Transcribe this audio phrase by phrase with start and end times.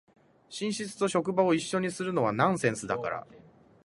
[0.49, 3.27] 寝室と職場を一緒にするのはナンセンスだから